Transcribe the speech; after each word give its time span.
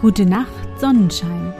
Gute 0.00 0.26
Nacht, 0.26 0.78
Sonnenschein. 0.78 1.52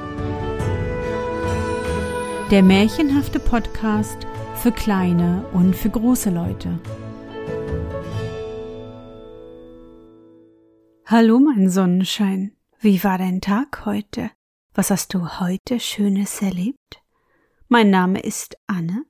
Der 2.53 2.62
märchenhafte 2.62 3.40
Podcast 3.40 4.17
für 4.54 4.71
kleine 4.71 5.45
und 5.53 5.74
für 5.74 5.90
große 5.90 6.30
Leute. 6.30 6.79
Hallo, 11.04 11.40
mein 11.40 11.69
Sonnenschein. 11.69 12.53
Wie 12.78 13.03
war 13.03 13.19
dein 13.19 13.40
Tag 13.40 13.85
heute? 13.85 14.31
Was 14.73 14.92
hast 14.92 15.14
du 15.14 15.41
heute 15.41 15.81
Schönes 15.81 16.41
erlebt? 16.41 17.02
Mein 17.66 17.91
Name 17.91 18.20
ist 18.20 18.56
Anne 18.68 19.05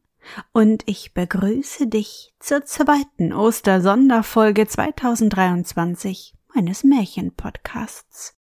und 0.53 0.85
ich 0.87 1.13
begrüße 1.13 1.87
dich 1.87 2.33
zur 2.41 2.65
zweiten 2.65 3.35
Ostersonderfolge 3.35 4.67
2023 4.67 6.33
meines 6.55 6.83
Märchenpodcasts. 6.83 8.38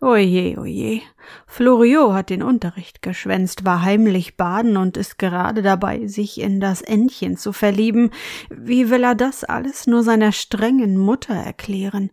Oje, 0.00 0.56
oje. 0.58 1.02
Floriot 1.46 2.12
hat 2.12 2.30
den 2.30 2.42
Unterricht 2.42 3.02
geschwänzt, 3.02 3.64
war 3.64 3.82
heimlich 3.82 4.36
baden 4.36 4.76
und 4.76 4.96
ist 4.96 5.18
gerade 5.18 5.60
dabei, 5.60 6.06
sich 6.06 6.40
in 6.40 6.60
das 6.60 6.82
Entchen 6.82 7.36
zu 7.36 7.52
verlieben. 7.52 8.10
Wie 8.48 8.90
will 8.90 9.02
er 9.02 9.16
das 9.16 9.42
alles 9.42 9.88
nur 9.88 10.04
seiner 10.04 10.30
strengen 10.30 10.96
Mutter 10.96 11.34
erklären? 11.34 12.10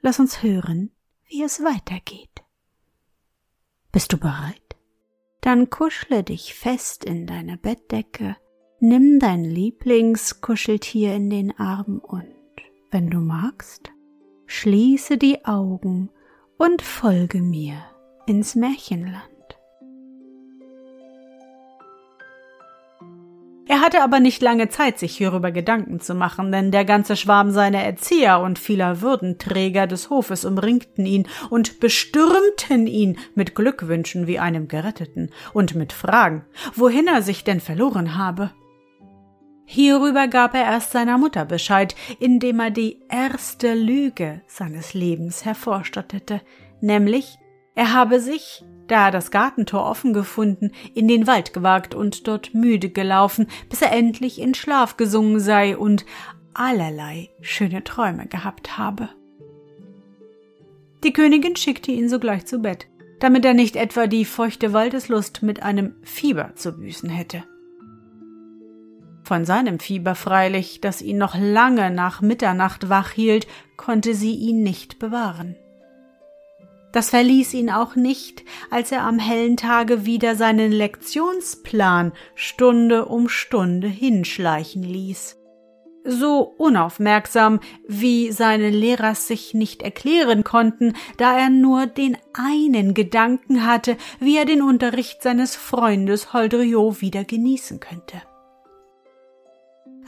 Lass 0.00 0.20
uns 0.20 0.42
hören, 0.42 0.90
wie 1.28 1.42
es 1.42 1.62
weitergeht. 1.62 2.44
Bist 3.92 4.12
du 4.12 4.16
bereit? 4.16 4.76
Dann 5.42 5.68
kuschle 5.68 6.24
dich 6.24 6.54
fest 6.54 7.04
in 7.04 7.26
deine 7.26 7.58
Bettdecke, 7.58 8.36
nimm 8.80 9.18
dein 9.18 9.44
Lieblingskuscheltier 9.44 11.14
in 11.14 11.28
den 11.28 11.58
Arm 11.58 11.98
und, 11.98 12.34
wenn 12.90 13.10
du 13.10 13.18
magst, 13.18 13.90
schließe 14.46 15.18
die 15.18 15.44
Augen 15.44 16.10
und 16.58 16.82
folge 16.82 17.40
mir 17.40 17.76
ins 18.26 18.54
Märchenland. 18.54 19.24
Er 23.70 23.82
hatte 23.82 24.02
aber 24.02 24.18
nicht 24.18 24.42
lange 24.42 24.70
Zeit, 24.70 24.98
sich 24.98 25.16
hierüber 25.16 25.52
Gedanken 25.52 26.00
zu 26.00 26.14
machen, 26.14 26.50
denn 26.50 26.70
der 26.72 26.86
ganze 26.86 27.16
Schwarm 27.16 27.50
seiner 27.50 27.82
Erzieher 27.82 28.40
und 28.40 28.58
vieler 28.58 29.02
Würdenträger 29.02 29.86
des 29.86 30.08
Hofes 30.08 30.46
umringten 30.46 31.04
ihn 31.04 31.28
und 31.50 31.78
bestürmten 31.78 32.86
ihn 32.86 33.18
mit 33.34 33.54
Glückwünschen 33.54 34.26
wie 34.26 34.38
einem 34.38 34.68
Geretteten 34.68 35.30
und 35.52 35.74
mit 35.74 35.92
Fragen, 35.92 36.46
wohin 36.74 37.06
er 37.06 37.22
sich 37.22 37.44
denn 37.44 37.60
verloren 37.60 38.16
habe. 38.16 38.52
Hierüber 39.70 40.28
gab 40.28 40.54
er 40.54 40.62
erst 40.62 40.92
seiner 40.92 41.18
Mutter 41.18 41.44
Bescheid, 41.44 41.94
indem 42.20 42.58
er 42.58 42.70
die 42.70 43.00
erste 43.10 43.74
Lüge 43.74 44.40
seines 44.46 44.94
Lebens 44.94 45.44
hervorstottete, 45.44 46.40
nämlich 46.80 47.36
er 47.74 47.92
habe 47.92 48.18
sich, 48.18 48.64
da 48.86 49.04
er 49.04 49.10
das 49.10 49.30
Gartentor 49.30 49.84
offen 49.84 50.14
gefunden, 50.14 50.72
in 50.94 51.06
den 51.06 51.26
Wald 51.26 51.52
gewagt 51.52 51.94
und 51.94 52.26
dort 52.26 52.54
müde 52.54 52.88
gelaufen, 52.88 53.46
bis 53.68 53.82
er 53.82 53.92
endlich 53.92 54.40
in 54.40 54.54
Schlaf 54.54 54.96
gesungen 54.96 55.38
sei 55.38 55.76
und 55.76 56.06
allerlei 56.54 57.28
schöne 57.42 57.84
Träume 57.84 58.26
gehabt 58.26 58.78
habe. 58.78 59.10
Die 61.04 61.12
Königin 61.12 61.56
schickte 61.56 61.92
ihn 61.92 62.08
sogleich 62.08 62.46
zu 62.46 62.60
Bett, 62.60 62.86
damit 63.20 63.44
er 63.44 63.52
nicht 63.52 63.76
etwa 63.76 64.06
die 64.06 64.24
feuchte 64.24 64.72
Waldeslust 64.72 65.42
mit 65.42 65.62
einem 65.62 65.94
Fieber 66.04 66.54
zu 66.54 66.72
büßen 66.72 67.10
hätte. 67.10 67.44
Von 69.28 69.44
seinem 69.44 69.78
Fieber 69.78 70.14
freilich, 70.14 70.80
das 70.80 71.02
ihn 71.02 71.18
noch 71.18 71.36
lange 71.38 71.90
nach 71.90 72.22
Mitternacht 72.22 72.88
wach 72.88 73.10
hielt, 73.10 73.46
konnte 73.76 74.14
sie 74.14 74.32
ihn 74.32 74.62
nicht 74.62 74.98
bewahren. 74.98 75.54
Das 76.92 77.10
verließ 77.10 77.52
ihn 77.52 77.68
auch 77.68 77.94
nicht, 77.94 78.42
als 78.70 78.90
er 78.90 79.02
am 79.02 79.18
hellen 79.18 79.58
Tage 79.58 80.06
wieder 80.06 80.34
seinen 80.34 80.72
Lektionsplan 80.72 82.12
Stunde 82.34 83.04
um 83.04 83.28
Stunde 83.28 83.86
hinschleichen 83.86 84.82
ließ. 84.82 85.36
So 86.04 86.40
unaufmerksam, 86.56 87.60
wie 87.86 88.32
seine 88.32 88.70
Lehrer 88.70 89.14
sich 89.14 89.52
nicht 89.52 89.82
erklären 89.82 90.42
konnten, 90.42 90.94
da 91.18 91.38
er 91.38 91.50
nur 91.50 91.84
den 91.84 92.16
einen 92.32 92.94
Gedanken 92.94 93.66
hatte, 93.66 93.98
wie 94.20 94.38
er 94.38 94.46
den 94.46 94.62
Unterricht 94.62 95.22
seines 95.22 95.54
Freundes 95.54 96.32
Holdriot 96.32 97.02
wieder 97.02 97.24
genießen 97.24 97.78
könnte. 97.78 98.22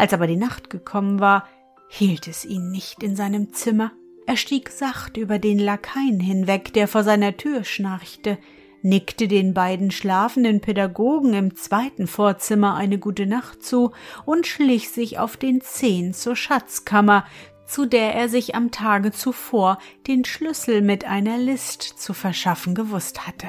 Als 0.01 0.15
aber 0.15 0.27
die 0.27 0.37
Nacht 0.37 0.71
gekommen 0.71 1.21
war, 1.21 1.47
hielt 1.91 2.27
es 2.27 2.47
ihn 2.47 2.71
nicht 2.71 3.03
in 3.03 3.17
seinem 3.17 3.53
Zimmer. 3.53 3.93
Er 4.27 4.39
stieg 4.39 4.71
sacht 4.71 5.19
über 5.19 5.39
den 5.39 5.59
Lakaien 5.59 6.21
hinweg, 6.21 6.73
der 6.73 6.89
vor 6.89 7.05
seiner 7.05 7.37
Tür 7.37 7.65
schnarchte, 7.65 8.39
nickte 8.81 9.29
den 9.29 9.53
beiden 9.53 9.91
schlafenden 9.91 10.63
Pädagogen 10.63 11.35
im 11.35 11.55
zweiten 11.55 12.07
Vorzimmer 12.07 12.77
eine 12.77 12.97
gute 12.99 13.27
Nacht 13.27 13.63
zu 13.63 13.91
und 14.25 14.47
schlich 14.47 14.89
sich 14.89 15.19
auf 15.19 15.37
den 15.37 15.61
Zehen 15.61 16.15
zur 16.15 16.35
Schatzkammer, 16.35 17.27
zu 17.67 17.85
der 17.85 18.15
er 18.15 18.31
sich 18.31 18.55
am 18.55 18.71
Tage 18.71 19.13
zuvor 19.13 19.77
den 20.07 20.25
Schlüssel 20.25 20.81
mit 20.81 21.05
einer 21.05 21.37
List 21.37 21.83
zu 21.83 22.15
verschaffen 22.15 22.75
gewusst 22.75 23.27
hatte 23.27 23.49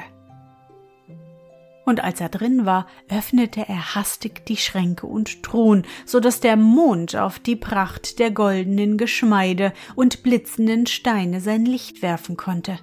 und 1.84 2.02
als 2.02 2.20
er 2.20 2.28
drin 2.28 2.64
war, 2.64 2.86
öffnete 3.08 3.64
er 3.68 3.94
hastig 3.94 4.46
die 4.46 4.56
Schränke 4.56 5.06
und 5.06 5.42
Truhen, 5.42 5.84
so 6.06 6.20
dass 6.20 6.40
der 6.40 6.56
Mond 6.56 7.16
auf 7.16 7.38
die 7.38 7.56
Pracht 7.56 8.18
der 8.18 8.30
goldenen 8.30 8.98
Geschmeide 8.98 9.72
und 9.94 10.22
blitzenden 10.22 10.86
Steine 10.86 11.40
sein 11.40 11.64
Licht 11.64 12.02
werfen 12.02 12.36
konnte. 12.36 12.78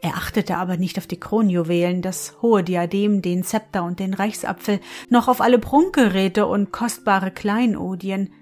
Er 0.00 0.14
achtete 0.14 0.56
aber 0.56 0.76
nicht 0.76 0.96
auf 0.98 1.08
die 1.08 1.18
Kronjuwelen, 1.18 2.02
das 2.02 2.36
hohe 2.40 2.62
Diadem, 2.62 3.20
den 3.20 3.42
Zepter 3.42 3.82
und 3.82 3.98
den 3.98 4.14
Reichsapfel, 4.14 4.80
noch 5.10 5.26
auf 5.26 5.40
alle 5.40 5.58
Prunkgeräte 5.58 6.46
und 6.46 6.70
kostbare 6.70 7.32
Kleinodien. 7.32 8.32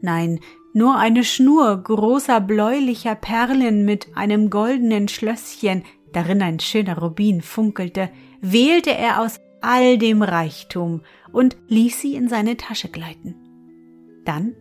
Nein, 0.00 0.38
nur 0.72 0.96
eine 0.96 1.24
Schnur 1.24 1.82
großer 1.82 2.40
bläulicher 2.40 3.16
Perlen 3.16 3.84
mit 3.84 4.16
einem 4.16 4.50
goldenen 4.50 5.08
Schlösschen, 5.08 5.82
darin 6.12 6.42
ein 6.42 6.60
schöner 6.60 6.98
Rubin 6.98 7.42
funkelte, 7.42 8.10
wählte 8.40 8.90
er 8.90 9.20
aus 9.20 9.40
all 9.60 9.98
dem 9.98 10.22
Reichtum 10.22 11.02
und 11.32 11.56
ließ 11.68 12.00
sie 12.00 12.14
in 12.14 12.28
seine 12.28 12.56
Tasche 12.56 12.88
gleiten. 12.88 13.34
Dann 14.24 14.54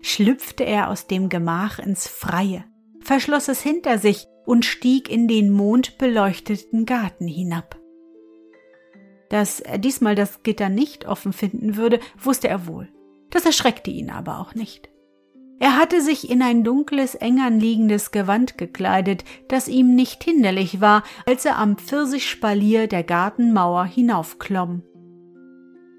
schlüpfte 0.00 0.64
er 0.64 0.90
aus 0.90 1.06
dem 1.06 1.28
Gemach 1.28 1.78
ins 1.78 2.08
Freie, 2.08 2.64
verschloss 3.00 3.48
es 3.48 3.62
hinter 3.62 3.98
sich 3.98 4.26
und 4.44 4.64
stieg 4.64 5.08
in 5.08 5.28
den 5.28 5.50
mondbeleuchteten 5.50 6.86
Garten 6.86 7.28
hinab. 7.28 7.78
Dass 9.28 9.60
er 9.60 9.78
diesmal 9.78 10.14
das 10.14 10.42
Gitter 10.42 10.68
nicht 10.68 11.06
offen 11.06 11.32
finden 11.32 11.76
würde, 11.76 12.00
wusste 12.18 12.48
er 12.48 12.66
wohl. 12.66 12.88
Das 13.30 13.46
erschreckte 13.46 13.90
ihn 13.90 14.10
aber 14.10 14.38
auch 14.40 14.54
nicht. 14.54 14.91
Er 15.62 15.76
hatte 15.76 16.00
sich 16.00 16.28
in 16.28 16.42
ein 16.42 16.64
dunkles, 16.64 17.14
eng 17.14 17.38
anliegendes 17.38 18.10
Gewand 18.10 18.58
gekleidet, 18.58 19.22
das 19.46 19.68
ihm 19.68 19.94
nicht 19.94 20.24
hinderlich 20.24 20.80
war, 20.80 21.04
als 21.24 21.44
er 21.44 21.56
am 21.56 21.76
Pfirsichspalier 21.76 22.88
der 22.88 23.04
Gartenmauer 23.04 23.84
hinaufklomm. 23.84 24.82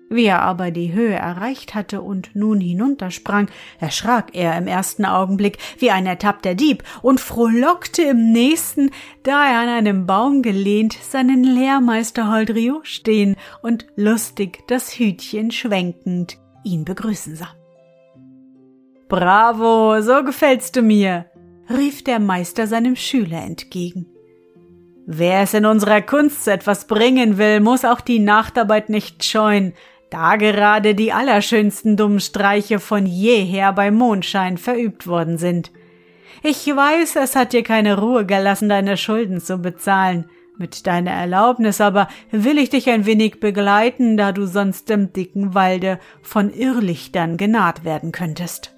Wie 0.09 0.25
er 0.25 0.41
aber 0.41 0.71
die 0.71 0.91
Höhe 0.91 1.15
erreicht 1.15 1.75
hatte 1.75 2.01
und 2.01 2.31
nun 2.33 2.59
hinuntersprang, 2.59 3.47
erschrak 3.79 4.31
er 4.33 4.57
im 4.57 4.67
ersten 4.67 5.05
Augenblick 5.05 5.59
wie 5.79 5.91
ein 5.91 6.07
ertappter 6.07 6.55
Dieb 6.55 6.83
und 7.01 7.21
frohlockte 7.21 8.01
im 8.01 8.33
nächsten, 8.33 8.91
da 9.23 9.49
er 9.49 9.59
an 9.59 9.69
einem 9.69 10.05
Baum 10.05 10.41
gelehnt 10.41 10.97
seinen 11.01 11.45
Lehrmeister 11.45 12.29
Holdriot 12.29 12.85
stehen 12.85 13.37
und 13.61 13.85
lustig 13.95 14.67
das 14.67 14.99
Hütchen 14.99 15.51
schwenkend 15.51 16.37
ihn 16.65 16.83
begrüßen 16.83 17.37
sah. 17.37 17.62
Bravo, 19.07 20.01
so 20.01 20.23
gefällst 20.23 20.75
du 20.75 20.81
mir, 20.81 21.25
rief 21.69 22.03
der 22.03 22.19
Meister 22.19 22.67
seinem 22.67 22.95
Schüler 22.95 23.43
entgegen. 23.43 24.07
Wer 25.05 25.41
es 25.41 25.53
in 25.53 25.65
unserer 25.65 26.01
Kunst 26.01 26.45
zu 26.45 26.51
etwas 26.51 26.87
bringen 26.87 27.37
will, 27.37 27.59
muss 27.59 27.83
auch 27.83 27.99
die 27.99 28.19
Nachtarbeit 28.19 28.89
nicht 28.89 29.23
scheuen, 29.23 29.73
da 30.09 30.35
gerade 30.37 30.95
die 30.95 31.11
allerschönsten 31.11 31.97
Dummstreiche 31.97 32.79
von 32.79 33.05
jeher 33.05 33.73
bei 33.73 33.91
Mondschein 33.91 34.57
verübt 34.57 35.07
worden 35.07 35.37
sind. 35.37 35.71
Ich 36.41 36.67
weiß, 36.67 37.15
es 37.17 37.35
hat 37.35 37.53
dir 37.53 37.63
keine 37.63 37.99
Ruhe 37.99 38.25
gelassen, 38.25 38.69
deine 38.69 38.95
Schulden 38.95 39.41
zu 39.41 39.57
bezahlen. 39.57 40.29
Mit 40.57 40.85
deiner 40.85 41.11
Erlaubnis 41.11 41.81
aber 41.81 42.07
will 42.31 42.57
ich 42.57 42.69
dich 42.69 42.89
ein 42.89 43.05
wenig 43.05 43.39
begleiten, 43.39 44.17
da 44.17 44.31
du 44.31 44.45
sonst 44.45 44.89
im 44.91 45.11
dicken 45.11 45.55
Walde 45.55 45.99
von 46.21 46.53
Irrlichtern 46.53 47.37
genaht 47.37 47.83
werden 47.83 48.11
könntest. 48.11 48.72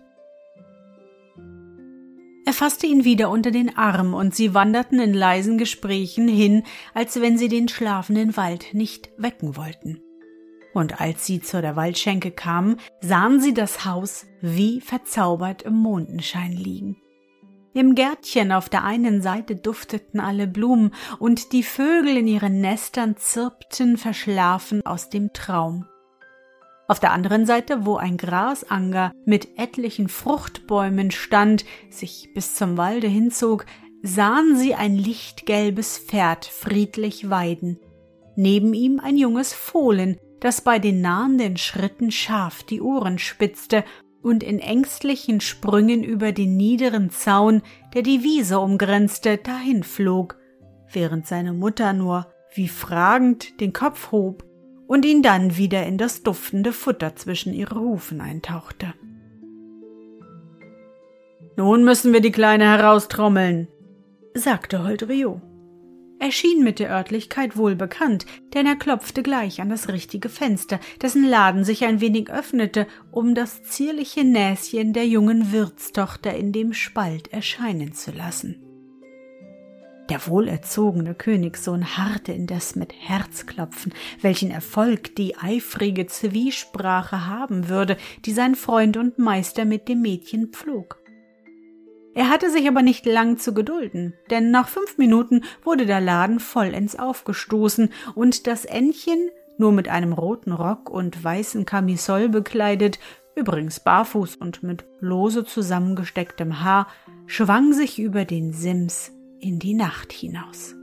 Er 2.46 2.54
fasste 2.54 2.86
ihn 2.86 3.04
wieder 3.04 3.32
unter 3.32 3.50
den 3.50 3.76
Arm, 3.76 4.14
und 4.14 4.36
sie 4.36 4.54
wanderten 4.54 5.00
in 5.00 5.16
leisen 5.16 5.58
Gesprächen 5.58 6.28
hin, 6.28 6.64
als 6.94 7.20
wenn 7.20 7.40
sie 7.40 7.48
den 7.48 7.68
schlafenden 7.68 8.38
Wald 8.38 8.74
nicht 8.74 9.10
wecken 9.18 9.58
wollten. 9.58 10.00
Und 10.72 11.02
als 11.02 11.26
sie 11.26 11.42
zu 11.42 11.60
der 11.62 11.76
Waldschenke 11.76 12.30
kamen, 12.30 12.78
sahen 13.02 13.42
sie 13.42 13.56
das 13.56 13.86
Haus 13.86 14.28
wie 14.42 14.80
verzaubert 14.80 15.64
im 15.64 15.74
Mondenschein 15.74 16.52
liegen. 16.52 16.98
Im 17.74 17.96
Gärtchen 17.96 18.52
auf 18.52 18.70
der 18.70 18.84
einen 18.84 19.24
Seite 19.24 19.56
dufteten 19.56 20.20
alle 20.20 20.48
Blumen, 20.48 20.94
und 21.18 21.52
die 21.52 21.64
Vögel 21.64 22.16
in 22.16 22.28
ihren 22.28 22.62
Nestern 22.62 23.18
zirpten 23.18 23.98
verschlafen 23.98 24.86
aus 24.86 25.10
dem 25.10 25.34
Traum. 25.34 25.88
Auf 26.88 27.00
der 27.00 27.12
anderen 27.14 27.46
Seite, 27.46 27.86
wo 27.86 27.96
ein 27.96 28.18
Grasanger 28.18 29.12
mit 29.26 29.58
etlichen 29.58 30.08
Fruchtbäumen 30.08 31.10
stand, 31.10 31.66
sich 31.90 32.32
bis 32.36 32.54
zum 32.54 32.78
Walde 32.78 33.08
hinzog, 33.08 33.66
sahen 34.04 34.56
sie 34.56 34.76
ein 34.76 34.96
lichtgelbes 34.96 35.98
Pferd 35.98 36.46
friedlich 36.46 37.30
weiden. 37.30 37.80
Neben 38.36 38.74
ihm 38.76 39.00
ein 39.00 39.18
junges 39.18 39.52
Fohlen, 39.54 40.18
das 40.40 40.62
bei 40.62 40.78
den 40.78 41.02
nahenden 41.02 41.58
Schritten 41.58 42.12
scharf 42.12 42.62
die 42.62 42.82
Ohren 42.82 43.18
spitzte 43.18 43.84
und 44.22 44.44
in 44.44 44.60
ängstlichen 44.60 45.42
Sprüngen 45.42 46.04
über 46.04 46.34
den 46.34 46.56
niederen 46.56 47.10
Zaun, 47.10 47.64
der 47.96 48.04
die 48.04 48.24
Wiese 48.24 48.60
umgrenzte, 48.60 49.38
dahinflog, 49.38 50.38
während 50.92 51.26
seine 51.26 51.54
Mutter 51.54 51.94
nur 51.94 52.28
wie 52.54 52.68
fragend 52.68 53.60
den 53.60 53.74
Kopf 53.74 54.12
hob 54.12 54.44
und 54.88 55.06
ihn 55.06 55.22
dann 55.22 55.58
wieder 55.58 55.86
in 55.86 55.98
das 55.98 56.24
duftende 56.24 56.74
Futter 56.74 57.16
zwischen 57.16 57.54
ihre 57.54 57.80
Hufen 57.80 58.22
eintauchte. 58.22 58.94
Nun 61.58 61.84
müssen 61.84 62.12
wir 62.12 62.22
die 62.22 62.32
Kleine 62.32 62.66
heraustrommeln, 62.66 63.68
sagte 64.34 64.84
Holdrio. 64.84 65.42
Er 66.20 66.32
schien 66.32 66.64
mit 66.64 66.80
der 66.80 66.92
Örtlichkeit 66.92 67.58
wohl 67.58 67.76
bekannt, 67.76 68.26
denn 68.54 68.66
er 68.66 68.76
klopfte 68.76 69.22
gleich 69.22 69.62
an 69.62 69.70
das 69.70 69.90
richtige 69.90 70.30
Fenster, 70.30 70.80
dessen 71.02 71.28
Laden 71.28 71.64
sich 71.64 71.84
ein 71.84 72.00
wenig 72.00 72.30
öffnete, 72.30 72.88
um 73.12 73.36
das 73.36 73.64
zierliche 73.64 74.24
Näschen 74.24 74.94
der 74.94 75.08
jungen 75.08 75.52
Wirtstochter 75.52 76.34
in 76.34 76.52
dem 76.52 76.74
Spalt 76.74 77.32
erscheinen 77.34 77.94
zu 77.94 78.12
lassen. 78.12 78.62
Der 80.10 80.28
wohlerzogene 80.28 81.16
Königssohn 81.16 81.98
harrte 81.98 82.32
indes 82.32 82.76
mit 82.76 82.94
Herzklopfen, 82.94 83.92
welchen 84.22 84.52
Erfolg 84.52 85.16
die 85.16 85.36
eifrige 85.36 86.06
Zwiesprache 86.06 87.26
haben 87.26 87.70
würde, 87.70 87.98
die 88.24 88.32
sein 88.32 88.54
Freund 88.54 88.98
und 88.98 89.18
Meister 89.18 89.66
mit 89.66 89.88
dem 89.88 90.02
Mädchen 90.02 90.50
pflog. 90.50 91.00
Er 92.14 92.30
hatte 92.30 92.52
sich 92.52 92.68
aber 92.68 92.84
nicht 92.84 93.06
lang 93.06 93.40
zu 93.40 93.54
gedulden, 93.54 94.14
denn 94.30 94.52
nach 94.52 94.68
fünf 94.68 94.98
Minuten 94.98 95.44
wurde 95.64 95.88
der 95.88 96.02
Laden 96.02 96.40
vollends 96.40 96.98
aufgestoßen 96.98 97.90
und 98.14 98.48
das 98.48 98.64
Entchen, 98.64 99.30
nur 99.58 99.72
mit 99.72 99.90
einem 99.90 100.14
roten 100.14 100.52
Rock 100.52 100.90
und 100.90 101.22
weißen 101.22 101.66
Kamisol 101.66 102.30
bekleidet, 102.30 103.00
übrigens 103.36 103.80
barfuß 103.80 104.36
und 104.36 104.62
mit 104.62 104.86
lose 105.00 105.46
zusammengestecktem 105.46 106.64
Haar, 106.64 106.88
schwang 107.26 107.74
sich 107.74 108.00
über 108.00 108.24
den 108.24 108.54
Sims 108.54 109.12
in 109.40 109.60
die 109.60 109.74
Nacht 109.74 110.12
hinaus. 110.12 110.76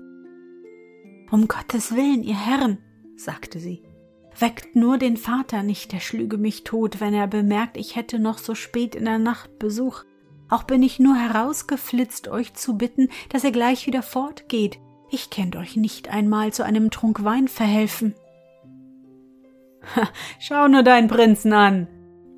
Um 1.30 1.48
Gottes 1.48 1.96
Willen, 1.96 2.22
ihr 2.22 2.38
Herren, 2.38 2.78
sagte 3.16 3.58
sie, 3.58 3.82
weckt 4.38 4.76
nur 4.76 4.98
den 4.98 5.16
Vater 5.16 5.62
nicht, 5.62 5.92
der 5.92 6.00
schlüge 6.00 6.36
mich 6.36 6.64
tot, 6.64 7.00
wenn 7.00 7.14
er 7.14 7.26
bemerkt, 7.26 7.76
ich 7.76 7.96
hätte 7.96 8.18
noch 8.18 8.38
so 8.38 8.54
spät 8.54 8.94
in 8.94 9.04
der 9.04 9.18
Nacht 9.18 9.58
Besuch. 9.58 10.04
Auch 10.48 10.64
bin 10.64 10.82
ich 10.82 10.98
nur 10.98 11.16
herausgeflitzt, 11.16 12.28
euch 12.28 12.52
zu 12.54 12.76
bitten, 12.76 13.08
dass 13.30 13.44
ihr 13.44 13.52
gleich 13.52 13.86
wieder 13.86 14.02
fortgeht. 14.02 14.78
Ich 15.10 15.30
kennt 15.30 15.56
euch 15.56 15.76
nicht 15.76 16.10
einmal 16.10 16.52
zu 16.52 16.64
einem 16.64 16.90
Trunk 16.90 17.24
Wein 17.24 17.48
verhelfen. 17.48 18.14
Ha, 19.96 20.08
schau 20.38 20.68
nur 20.68 20.82
deinen 20.82 21.08
Prinzen 21.08 21.52
an, 21.52 21.88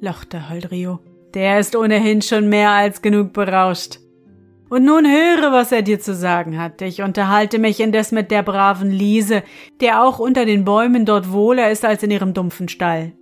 lochte 0.01 0.49
Holdrio. 0.49 1.01
Der 1.35 1.59
ist 1.59 1.75
ohnehin 1.75 2.23
schon 2.23 2.49
mehr 2.49 2.71
als 2.71 3.03
genug 3.03 3.33
berauscht. 3.33 3.99
Und 4.75 4.87
nun 4.87 5.07
höre, 5.07 5.53
was 5.53 5.71
er 5.71 5.83
dir 5.83 6.01
zu 6.01 6.17
sagen 6.17 6.59
hat. 6.59 6.83
Ich 6.83 7.01
unterhalte 7.01 7.61
mich 7.61 7.79
indes 7.79 8.11
mit 8.11 8.33
der 8.33 8.43
braven 8.43 8.91
Liese, 8.91 9.45
der 9.81 10.03
auch 10.03 10.19
unter 10.19 10.47
den 10.47 10.65
Bäumen 10.65 11.07
dort 11.07 11.31
wohler 11.31 11.71
ist 11.71 11.85
als 11.85 12.03
in 12.03 12.11
ihrem 12.11 12.35
dumpfen 12.35 12.69
Stall. 12.69 13.13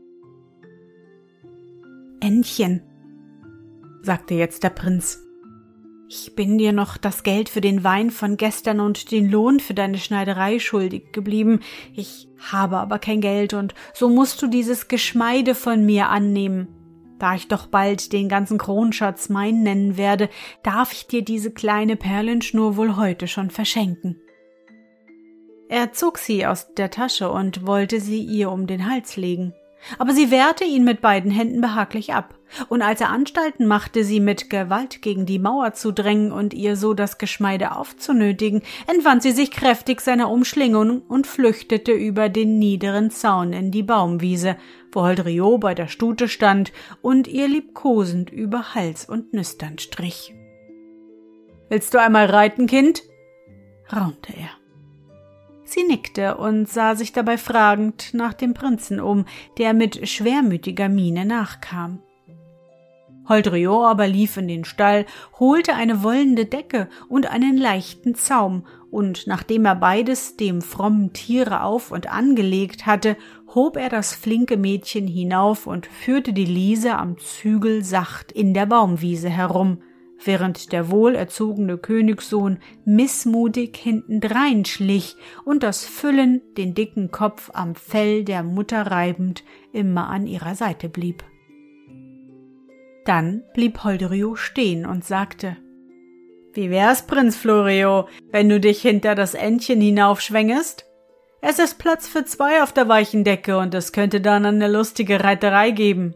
Entchen, 2.20 2.80
sagte 4.00 4.32
jetzt 4.32 4.62
der 4.62 4.70
Prinz. 4.70 5.22
Ich 6.08 6.34
bin 6.34 6.56
dir 6.56 6.72
noch 6.72 6.96
das 6.96 7.22
Geld 7.22 7.50
für 7.50 7.60
den 7.60 7.84
Wein 7.84 8.10
von 8.10 8.38
gestern 8.38 8.80
und 8.80 9.10
den 9.10 9.30
Lohn 9.30 9.60
für 9.60 9.74
deine 9.74 9.98
Schneiderei 9.98 10.58
schuldig 10.58 11.12
geblieben. 11.12 11.60
Ich 11.92 12.28
habe 12.50 12.78
aber 12.78 12.98
kein 12.98 13.20
Geld 13.20 13.52
und 13.52 13.74
so 13.92 14.08
musst 14.08 14.40
du 14.40 14.46
dieses 14.46 14.88
Geschmeide 14.88 15.54
von 15.54 15.84
mir 15.84 16.08
annehmen. 16.08 16.81
Da 17.22 17.36
ich 17.36 17.46
doch 17.46 17.68
bald 17.68 18.12
den 18.12 18.28
ganzen 18.28 18.58
Kronschatz 18.58 19.28
mein 19.28 19.62
nennen 19.62 19.96
werde, 19.96 20.28
darf 20.64 20.92
ich 20.92 21.06
dir 21.06 21.22
diese 21.22 21.52
kleine 21.52 21.94
Perlenschnur 21.94 22.76
wohl 22.76 22.96
heute 22.96 23.28
schon 23.28 23.50
verschenken. 23.50 24.20
Er 25.68 25.92
zog 25.92 26.18
sie 26.18 26.44
aus 26.44 26.74
der 26.74 26.90
Tasche 26.90 27.30
und 27.30 27.64
wollte 27.64 28.00
sie 28.00 28.24
ihr 28.24 28.50
um 28.50 28.66
den 28.66 28.90
Hals 28.90 29.16
legen. 29.16 29.54
Aber 29.98 30.12
sie 30.12 30.32
wehrte 30.32 30.64
ihn 30.64 30.82
mit 30.82 31.00
beiden 31.00 31.30
Händen 31.30 31.60
behaglich 31.60 32.12
ab, 32.12 32.34
und 32.68 32.82
als 32.82 33.00
er 33.00 33.10
Anstalten 33.10 33.66
machte, 33.66 34.04
sie 34.04 34.20
mit 34.20 34.50
Gewalt 34.50 35.00
gegen 35.00 35.24
die 35.24 35.38
Mauer 35.38 35.74
zu 35.74 35.92
drängen 35.92 36.32
und 36.32 36.54
ihr 36.54 36.76
so 36.76 36.92
das 36.92 37.18
Geschmeide 37.18 37.76
aufzunötigen, 37.76 38.62
entwand 38.86 39.22
sie 39.22 39.32
sich 39.32 39.50
kräftig 39.52 40.00
seiner 40.00 40.28
Umschlingung 40.28 41.02
und 41.02 41.26
flüchtete 41.26 41.92
über 41.92 42.28
den 42.28 42.58
niederen 42.58 43.10
Zaun 43.10 43.52
in 43.52 43.70
die 43.70 43.82
Baumwiese, 43.82 44.56
wo 44.92 45.02
Holdrio 45.02 45.58
bei 45.58 45.74
der 45.74 45.88
Stute 45.88 46.28
stand 46.28 46.72
und 47.00 47.26
ihr 47.26 47.48
liebkosend 47.48 48.30
über 48.30 48.74
Hals 48.74 49.08
und 49.08 49.32
Nüstern 49.32 49.78
strich. 49.78 50.34
Willst 51.68 51.94
du 51.94 52.00
einmal 52.00 52.26
reiten, 52.26 52.66
Kind? 52.66 53.02
raunte 53.90 54.32
er. 54.32 54.50
Sie 55.64 55.84
nickte 55.84 56.36
und 56.36 56.68
sah 56.68 56.94
sich 56.94 57.12
dabei 57.12 57.38
fragend 57.38 58.12
nach 58.12 58.34
dem 58.34 58.52
Prinzen 58.52 59.00
um, 59.00 59.24
der 59.56 59.72
mit 59.72 60.06
schwermütiger 60.06 60.88
Miene 60.88 61.24
nachkam. 61.24 62.02
Holdrio 63.28 63.84
aber 63.84 64.06
lief 64.06 64.36
in 64.36 64.48
den 64.48 64.64
Stall, 64.64 65.06
holte 65.38 65.74
eine 65.74 66.02
wollende 66.02 66.44
Decke 66.44 66.88
und 67.08 67.30
einen 67.30 67.56
leichten 67.56 68.14
Zaum, 68.14 68.66
und 68.92 69.26
nachdem 69.26 69.64
er 69.64 69.74
beides 69.74 70.36
dem 70.36 70.60
frommen 70.60 71.14
Tiere 71.14 71.62
auf 71.62 71.90
und 71.90 72.12
angelegt 72.12 72.84
hatte, 72.84 73.16
hob 73.54 73.78
er 73.78 73.88
das 73.88 74.14
flinke 74.14 74.58
Mädchen 74.58 75.06
hinauf 75.06 75.66
und 75.66 75.86
führte 75.86 76.34
die 76.34 76.44
Liese 76.44 76.98
am 76.98 77.16
Zügel 77.18 77.82
sacht 77.82 78.30
in 78.32 78.52
der 78.52 78.66
Baumwiese 78.66 79.30
herum, 79.30 79.78
während 80.22 80.72
der 80.72 80.90
wohlerzogene 80.90 81.78
Königssohn 81.78 82.58
missmutig 82.84 83.78
hintendrein 83.78 84.66
schlich 84.66 85.16
und 85.46 85.62
das 85.62 85.86
Füllen 85.86 86.42
den 86.58 86.74
dicken 86.74 87.10
Kopf 87.10 87.50
am 87.54 87.74
Fell 87.74 88.24
der 88.24 88.42
Mutter 88.42 88.88
reibend 88.88 89.42
immer 89.72 90.10
an 90.10 90.26
ihrer 90.26 90.54
Seite 90.54 90.90
blieb. 90.90 91.24
Dann 93.06 93.42
blieb 93.54 93.84
Holderio 93.84 94.36
stehen 94.36 94.84
und 94.84 95.02
sagte 95.02 95.56
Wie 96.54 96.70
wär's, 96.70 97.06
Prinz 97.06 97.36
Florio, 97.36 98.08
wenn 98.30 98.48
du 98.48 98.60
dich 98.60 98.82
hinter 98.82 99.14
das 99.14 99.34
Entchen 99.34 99.80
hinaufschwängest? 99.80 100.84
Es 101.40 101.58
ist 101.58 101.78
Platz 101.78 102.06
für 102.06 102.24
zwei 102.24 102.62
auf 102.62 102.72
der 102.72 102.88
weichen 102.88 103.24
Decke 103.24 103.58
und 103.58 103.74
es 103.74 103.92
könnte 103.92 104.20
dann 104.20 104.44
eine 104.44 104.68
lustige 104.68 105.24
Reiterei 105.24 105.70
geben. 105.70 106.14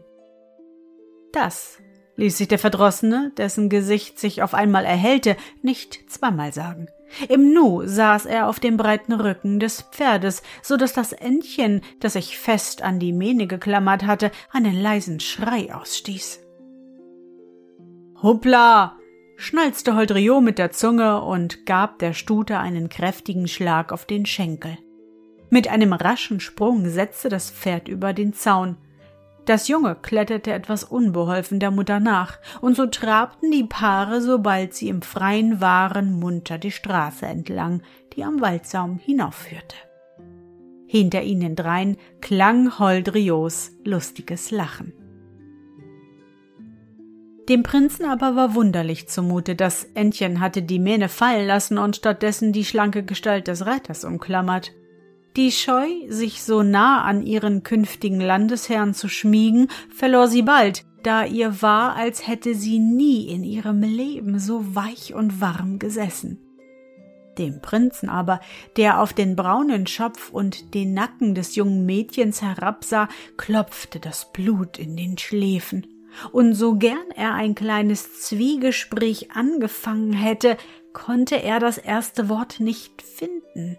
Das 1.33 1.79
ließ 2.17 2.37
sich 2.37 2.47
der 2.47 2.59
Verdrossene, 2.59 3.31
dessen 3.37 3.69
Gesicht 3.69 4.19
sich 4.19 4.41
auf 4.41 4.53
einmal 4.53 4.85
erhellte, 4.85 5.35
nicht 5.61 6.09
zweimal 6.09 6.53
sagen. 6.53 6.87
Im 7.29 7.53
Nu 7.53 7.83
saß 7.85 8.25
er 8.25 8.47
auf 8.47 8.59
dem 8.59 8.77
breiten 8.77 9.13
Rücken 9.13 9.59
des 9.59 9.81
Pferdes, 9.81 10.43
so 10.61 10.77
dass 10.77 10.93
das 10.93 11.13
Entchen, 11.13 11.81
das 11.99 12.13
sich 12.13 12.37
fest 12.37 12.81
an 12.81 12.99
die 12.99 13.13
Mähne 13.13 13.47
geklammert 13.47 14.05
hatte, 14.05 14.31
einen 14.51 14.79
leisen 14.81 15.19
Schrei 15.19 15.73
ausstieß. 15.73 16.41
Hoppla! 18.21 18.96
Schnalzte 19.37 19.95
Holdrio 19.95 20.41
mit 20.41 20.57
der 20.57 20.71
Zunge 20.71 21.21
und 21.21 21.65
gab 21.65 21.99
der 21.99 22.13
Stute 22.13 22.57
einen 22.57 22.89
kräftigen 22.89 23.47
Schlag 23.47 23.93
auf 23.93 24.05
den 24.05 24.25
Schenkel. 24.25 24.77
Mit 25.49 25.69
einem 25.69 25.93
raschen 25.93 26.39
Sprung 26.39 26.89
setzte 26.89 27.29
das 27.29 27.49
Pferd 27.49 27.87
über 27.87 28.11
den 28.11 28.33
Zaun. 28.33 28.75
Das 29.45 29.69
Junge 29.69 29.95
kletterte 29.95 30.51
etwas 30.51 30.83
unbeholfen 30.83 31.61
der 31.61 31.71
Mutter 31.71 32.01
nach, 32.01 32.37
und 32.59 32.75
so 32.75 32.85
trabten 32.87 33.49
die 33.51 33.63
Paare, 33.63 34.21
sobald 34.21 34.73
sie 34.73 34.89
im 34.89 35.01
Freien 35.01 35.61
waren, 35.61 36.19
munter 36.19 36.57
die 36.57 36.71
Straße 36.71 37.25
entlang, 37.25 37.81
die 38.13 38.25
am 38.25 38.41
Waldsaum 38.41 38.97
hinaufführte. 38.97 39.77
Hinter 40.87 41.21
ihnen 41.21 41.55
drein 41.55 41.95
klang 42.19 42.79
Holdrios 42.79 43.71
lustiges 43.85 44.51
Lachen. 44.51 44.93
Dem 47.49 47.63
Prinzen 47.63 48.05
aber 48.05 48.35
war 48.35 48.55
wunderlich 48.55 49.07
zumute, 49.07 49.55
das 49.55 49.85
Entchen 49.93 50.41
hatte 50.41 50.61
die 50.61 50.79
Mähne 50.79 51.07
fallen 51.07 51.47
lassen 51.47 51.77
und 51.77 51.95
stattdessen 51.95 52.51
die 52.51 52.65
schlanke 52.65 53.03
Gestalt 53.03 53.47
des 53.47 53.65
Reiters 53.65 54.03
umklammert. 54.03 54.73
Die 55.37 55.51
Scheu, 55.51 55.87
sich 56.09 56.43
so 56.43 56.61
nah 56.61 57.03
an 57.03 57.25
ihren 57.25 57.63
künftigen 57.63 58.19
Landesherrn 58.19 58.93
zu 58.93 59.07
schmiegen, 59.07 59.69
verlor 59.95 60.27
sie 60.27 60.41
bald, 60.41 60.83
da 61.03 61.23
ihr 61.23 61.61
war, 61.61 61.95
als 61.95 62.27
hätte 62.27 62.53
sie 62.53 62.79
nie 62.79 63.29
in 63.29 63.45
ihrem 63.45 63.81
Leben 63.81 64.39
so 64.39 64.75
weich 64.75 65.13
und 65.13 65.39
warm 65.39 65.79
gesessen. 65.79 66.39
Dem 67.37 67.61
Prinzen 67.61 68.09
aber, 68.09 68.41
der 68.75 68.99
auf 68.99 69.13
den 69.13 69.37
braunen 69.37 69.87
Schopf 69.87 70.31
und 70.31 70.73
den 70.73 70.93
Nacken 70.93 71.33
des 71.33 71.55
jungen 71.55 71.85
Mädchens 71.85 72.41
herabsah, 72.41 73.07
klopfte 73.37 73.99
das 73.99 74.33
Blut 74.33 74.79
in 74.79 74.97
den 74.97 75.17
Schläfen. 75.17 75.85
Und 76.31 76.53
so 76.53 76.75
gern 76.75 77.11
er 77.15 77.33
ein 77.33 77.55
kleines 77.55 78.21
Zwiegespräch 78.21 79.31
angefangen 79.31 80.13
hätte, 80.13 80.57
konnte 80.93 81.41
er 81.41 81.59
das 81.59 81.77
erste 81.77 82.29
Wort 82.29 82.59
nicht 82.59 83.01
finden. 83.01 83.77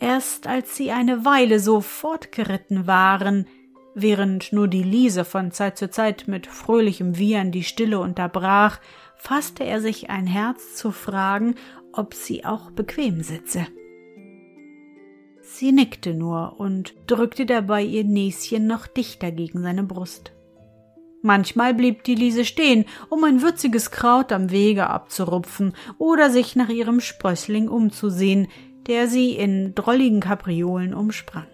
Erst 0.00 0.46
als 0.46 0.76
sie 0.76 0.90
eine 0.90 1.24
Weile 1.24 1.60
so 1.60 1.80
fortgeritten 1.80 2.86
waren, 2.86 3.46
während 3.94 4.52
nur 4.52 4.66
die 4.66 4.82
Liese 4.82 5.24
von 5.24 5.52
Zeit 5.52 5.76
zu 5.76 5.90
Zeit 5.90 6.24
mit 6.26 6.46
fröhlichem 6.46 7.18
Wiehern 7.18 7.52
die 7.52 7.64
Stille 7.64 8.00
unterbrach, 8.00 8.80
fasste 9.16 9.64
er 9.64 9.80
sich 9.80 10.08
ein 10.08 10.26
Herz 10.26 10.74
zu 10.74 10.90
fragen, 10.90 11.54
ob 11.92 12.14
sie 12.14 12.44
auch 12.44 12.70
bequem 12.70 13.22
sitze. 13.22 13.66
Sie 15.42 15.72
nickte 15.72 16.14
nur 16.14 16.58
und 16.58 16.94
drückte 17.06 17.44
dabei 17.44 17.82
ihr 17.82 18.04
Näschen 18.04 18.66
noch 18.66 18.86
dichter 18.86 19.30
gegen 19.32 19.62
seine 19.62 19.82
Brust. 19.82 20.32
Manchmal 21.22 21.74
blieb 21.74 22.04
die 22.04 22.14
Liese 22.14 22.44
stehen, 22.44 22.86
um 23.10 23.24
ein 23.24 23.42
würziges 23.42 23.90
Kraut 23.90 24.32
am 24.32 24.50
Wege 24.50 24.88
abzurupfen 24.88 25.74
oder 25.98 26.30
sich 26.30 26.56
nach 26.56 26.70
ihrem 26.70 27.00
Sprössling 27.00 27.68
umzusehen, 27.68 28.48
der 28.86 29.06
sie 29.06 29.32
in 29.32 29.74
drolligen 29.74 30.20
Kapriolen 30.20 30.94
umsprang. 30.94 31.46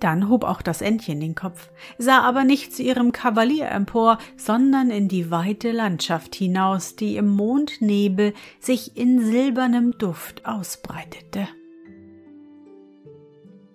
Dann 0.00 0.30
hob 0.30 0.44
auch 0.44 0.62
das 0.62 0.80
Entchen 0.80 1.20
den 1.20 1.34
Kopf, 1.34 1.70
sah 1.98 2.22
aber 2.22 2.44
nicht 2.44 2.74
zu 2.74 2.82
ihrem 2.82 3.12
Kavalier 3.12 3.68
empor, 3.68 4.18
sondern 4.36 4.90
in 4.90 5.08
die 5.08 5.30
weite 5.30 5.72
Landschaft 5.72 6.34
hinaus, 6.34 6.96
die 6.96 7.16
im 7.16 7.28
Mondnebel 7.28 8.32
sich 8.58 8.96
in 8.96 9.20
silbernem 9.20 9.98
Duft 9.98 10.46
ausbreitete. 10.46 11.46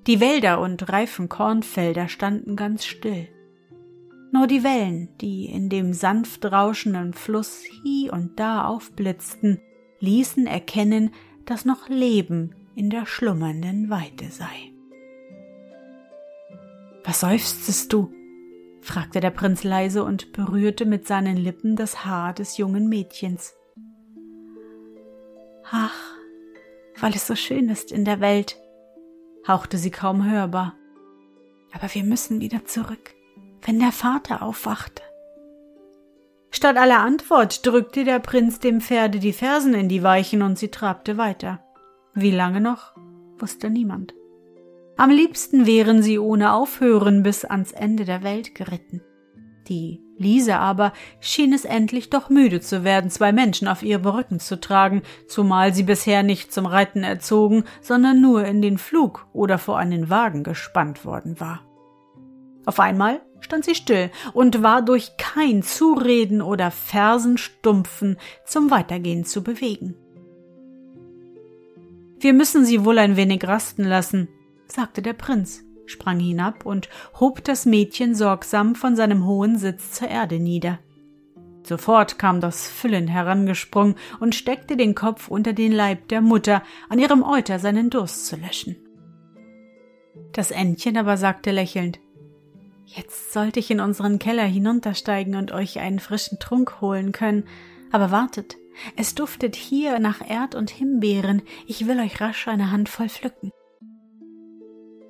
Die 0.08 0.20
Wälder 0.20 0.60
und 0.60 0.90
reifen 0.90 1.30
Kornfelder 1.30 2.08
standen 2.10 2.56
ganz 2.56 2.86
still. 2.86 3.28
Nur 4.32 4.48
die 4.48 4.64
Wellen, 4.64 5.10
die 5.22 5.46
in 5.46 5.70
dem 5.70 5.94
sanft 5.94 6.46
rauschenden 6.46 7.14
Fluss 7.14 7.64
hie 7.64 8.10
und 8.10 8.40
da 8.40 8.66
aufblitzten, 8.66 9.62
ließen 10.00 10.48
erkennen, 10.48 11.12
dass 11.46 11.66
noch 11.66 11.90
Leben 11.90 12.56
in 12.76 12.90
der 12.90 13.06
schlummernden 13.06 13.90
Weite 13.90 14.30
sei. 14.30 14.72
Was 17.04 17.22
seufzest 17.22 17.94
du? 17.94 18.12
fragte 18.82 19.20
der 19.20 19.32
Prinz 19.32 19.64
leise 19.64 20.04
und 20.04 20.32
berührte 20.32 20.86
mit 20.86 21.08
seinen 21.08 21.38
Lippen 21.38 21.76
das 21.76 22.06
Haar 22.06 22.34
des 22.34 22.58
jungen 22.58 22.88
Mädchens. 22.88 23.56
Ach, 25.72 26.16
weil 27.00 27.14
es 27.14 27.26
so 27.26 27.36
schön 27.36 27.70
ist 27.70 27.92
in 27.92 28.06
der 28.06 28.20
Welt, 28.20 28.58
hauchte 29.48 29.78
sie 29.78 29.90
kaum 29.92 30.30
hörbar. 30.30 30.76
Aber 31.74 31.94
wir 31.94 32.04
müssen 32.04 32.40
wieder 32.40 32.66
zurück, 32.66 33.15
wenn 33.66 33.80
der 33.80 33.92
Vater 33.92 34.42
aufwachte. 34.42 35.02
Statt 36.52 36.78
aller 36.78 37.00
Antwort 37.00 37.66
drückte 37.66 38.06
der 38.06 38.20
Prinz 38.20 38.60
dem 38.60 38.80
Pferde 38.80 39.20
die 39.20 39.34
Fersen 39.34 39.74
in 39.74 39.90
die 39.90 40.04
Weichen 40.04 40.42
und 40.42 40.58
sie 40.58 40.70
trabte 40.70 41.18
weiter. 41.18 41.60
Wie 42.14 42.32
lange 42.32 42.62
noch, 42.62 42.96
wusste 43.38 43.70
niemand. 43.70 44.14
Am 44.96 45.10
liebsten 45.10 45.66
wären 45.66 46.02
sie 46.02 46.18
ohne 46.18 46.54
Aufhören 46.54 47.24
bis 47.24 47.44
ans 47.44 47.74
Ende 47.74 48.06
der 48.06 48.24
Welt 48.24 48.56
geritten. 48.56 49.02
Die 49.68 50.02
Liese 50.18 50.58
aber 50.58 50.94
schien 51.20 51.52
es 51.52 51.66
endlich 51.66 52.10
doch 52.10 52.30
müde 52.30 52.62
zu 52.62 52.86
werden, 52.86 53.10
zwei 53.10 53.34
Menschen 53.34 53.68
auf 53.68 53.84
ihrem 53.84 54.06
Rücken 54.06 54.40
zu 54.40 54.60
tragen, 54.62 55.02
zumal 55.28 55.74
sie 55.74 55.84
bisher 55.84 56.24
nicht 56.24 56.54
zum 56.54 56.66
Reiten 56.66 57.04
erzogen, 57.04 57.66
sondern 57.82 58.22
nur 58.22 58.46
in 58.46 58.62
den 58.62 58.78
Flug 58.78 59.28
oder 59.34 59.58
vor 59.58 59.78
einen 59.78 60.10
Wagen 60.10 60.44
gespannt 60.44 61.04
worden 61.04 61.42
war. 61.42 61.66
Auf 62.66 62.80
einmal 62.80 63.22
stand 63.40 63.66
sie 63.66 63.76
still 63.76 64.10
und 64.34 64.64
war 64.64 64.82
durch 64.82 65.18
kein 65.18 65.62
Zureden 65.64 66.42
oder 66.42 66.72
Fersenstumpfen 66.72 68.18
zum 68.46 68.72
Weitergehen 68.72 69.26
zu 69.26 69.44
bewegen. 69.44 69.96
Wir 72.20 72.34
müssen 72.34 72.66
sie 72.66 72.86
wohl 72.86 72.98
ein 72.98 73.18
wenig 73.18 73.48
rasten 73.48 73.84
lassen, 73.84 74.30
sagte 74.68 75.02
der 75.02 75.14
Prinz, 75.14 75.64
sprang 75.86 76.20
hinab 76.20 76.66
und 76.66 76.90
hob 77.20 77.44
das 77.44 77.66
Mädchen 77.66 78.16
sorgsam 78.16 78.76
von 78.76 78.96
seinem 78.96 79.26
hohen 79.26 79.58
Sitz 79.58 79.92
zur 79.92 80.08
Erde 80.08 80.40
nieder. 80.40 80.80
Sofort 81.64 82.20
kam 82.20 82.42
das 82.42 82.68
Füllen 82.68 83.08
herangesprungen 83.08 83.96
und 84.20 84.36
steckte 84.36 84.78
den 84.78 84.94
Kopf 84.96 85.28
unter 85.28 85.54
den 85.54 85.72
Leib 85.72 86.08
der 86.10 86.22
Mutter, 86.22 86.62
an 86.90 87.00
ihrem 87.00 87.24
Euter 87.24 87.60
seinen 87.60 87.90
Durst 87.90 88.28
zu 88.28 88.36
löschen. 88.36 88.76
Das 90.32 90.52
Entchen 90.52 90.98
aber 90.98 91.18
sagte 91.18 91.52
lächelnd 91.52 92.00
Jetzt 92.86 93.34
sollte 93.34 93.60
ich 93.60 93.72
in 93.72 93.80
unseren 93.80 94.20
Keller 94.20 94.46
hinuntersteigen 94.46 95.36
und 95.36 95.52
euch 95.52 95.80
einen 95.80 96.00
frischen 96.00 96.40
Trunk 96.40 96.82
holen 96.82 97.12
können, 97.12 97.46
aber 97.92 98.12
wartet, 98.12 98.58
es 98.96 99.16
duftet 99.16 99.56
hier 99.56 100.00
nach 100.00 100.22
Erd 100.28 100.56
und 100.56 100.70
Himbeeren, 100.70 101.42
ich 101.66 101.88
will 101.88 102.00
euch 102.00 102.22
rasch 102.22 102.48
eine 102.48 102.72
Handvoll 102.72 103.10
pflücken. 103.10 103.52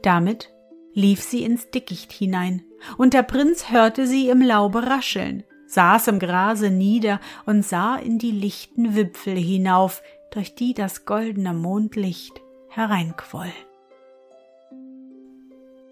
Damit 0.02 0.52
lief 0.94 1.22
sie 1.22 1.44
ins 1.44 1.70
Dickicht 1.72 2.14
hinein, 2.14 2.64
und 2.98 3.14
der 3.14 3.24
Prinz 3.24 3.72
hörte 3.72 4.08
sie 4.08 4.30
im 4.30 4.42
Laube 4.42 4.86
rascheln, 4.86 5.44
saß 5.68 6.08
im 6.08 6.20
Grase 6.20 6.70
nieder 6.70 7.20
und 7.46 7.66
sah 7.66 7.96
in 7.96 8.20
die 8.20 8.32
lichten 8.32 8.96
Wipfel 8.96 9.36
hinauf, 9.36 10.02
durch 10.32 10.56
die 10.56 10.74
das 10.74 11.06
goldene 11.06 11.54
Mondlicht 11.54 12.42
hereinquoll. 12.70 13.52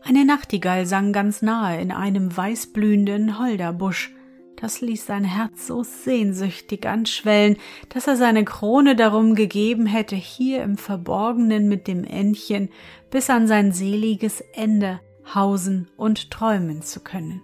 Eine 0.05 0.25
Nachtigall 0.25 0.85
sang 0.85 1.13
ganz 1.13 1.41
nahe 1.41 1.79
in 1.79 1.91
einem 1.91 2.35
weißblühenden 2.35 3.39
Holderbusch, 3.39 4.13
das 4.57 4.81
ließ 4.81 5.05
sein 5.05 5.23
Herz 5.23 5.67
so 5.67 5.83
sehnsüchtig 5.83 6.85
anschwellen, 6.85 7.57
dass 7.89 8.07
er 8.07 8.17
seine 8.17 8.43
Krone 8.43 8.95
darum 8.95 9.35
gegeben 9.35 9.85
hätte, 9.85 10.15
hier 10.15 10.63
im 10.63 10.77
Verborgenen 10.77 11.69
mit 11.69 11.87
dem 11.87 12.03
Entchen 12.03 12.69
bis 13.11 13.29
an 13.29 13.47
sein 13.47 13.71
seliges 13.71 14.41
Ende 14.53 14.99
hausen 15.33 15.89
und 15.95 16.31
träumen 16.31 16.81
zu 16.81 16.99
können. 16.99 17.41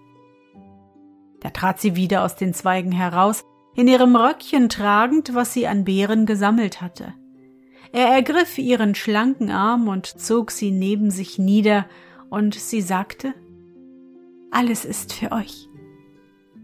Da 1.40 1.52
trat 1.52 1.80
sie 1.80 1.96
wieder 1.96 2.24
aus 2.24 2.36
den 2.36 2.54
Zweigen 2.54 2.92
heraus, 2.92 3.44
in 3.76 3.88
ihrem 3.88 4.16
Röckchen 4.16 4.68
tragend, 4.68 5.34
was 5.34 5.54
sie 5.54 5.68
an 5.68 5.86
Beeren 5.86 6.26
gesammelt 6.26 6.82
hatte. 6.82 7.14
Er 7.94 8.08
ergriff 8.08 8.58
ihren 8.58 8.96
schlanken 8.96 9.50
Arm 9.50 9.88
und 9.88 10.06
zog 10.06 10.52
sie 10.52 10.72
neben 10.72 11.10
sich 11.12 11.40
nieder, 11.40 11.86
und 12.30 12.56
sie 12.56 12.82
sagte 12.82 13.34
Alles 14.52 14.86
ist 14.86 15.14
für 15.14 15.32
euch. 15.32 15.70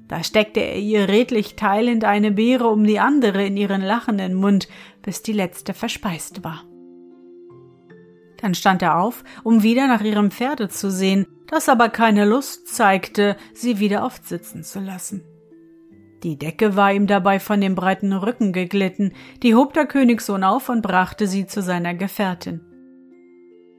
Da 0.07 0.23
steckte 0.23 0.59
er 0.59 0.77
ihr 0.77 1.09
redlich 1.09 1.55
teilend 1.55 2.03
eine 2.03 2.31
Beere 2.31 2.67
um 2.67 2.83
die 2.83 2.99
andere 2.99 3.43
in 3.45 3.57
ihren 3.57 3.81
lachenden 3.81 4.35
Mund, 4.35 4.67
bis 5.01 5.23
die 5.23 5.33
letzte 5.33 5.73
verspeist 5.73 6.43
war. 6.43 6.63
Dann 8.37 8.53
stand 8.53 8.81
er 8.81 8.99
auf, 8.99 9.23
um 9.43 9.63
wieder 9.63 9.87
nach 9.87 10.01
ihrem 10.01 10.29
Pferde 10.29 10.69
zu 10.69 10.91
sehen, 10.91 11.25
das 11.47 11.69
aber 11.69 11.89
keine 11.89 12.25
Lust 12.25 12.67
zeigte, 12.67 13.37
sie 13.53 13.79
wieder 13.79 14.03
aufsitzen 14.05 14.63
zu 14.63 14.79
lassen. 14.79 15.23
Die 16.23 16.37
Decke 16.37 16.75
war 16.75 16.91
ihm 16.91 17.07
dabei 17.07 17.39
von 17.39 17.61
dem 17.61 17.75
breiten 17.75 18.13
Rücken 18.13 18.51
geglitten, 18.51 19.13
die 19.43 19.55
hob 19.55 19.73
der 19.73 19.85
Königssohn 19.85 20.43
auf 20.43 20.69
und 20.69 20.81
brachte 20.81 21.27
sie 21.27 21.45
zu 21.45 21.61
seiner 21.61 21.93
Gefährtin. 21.93 22.61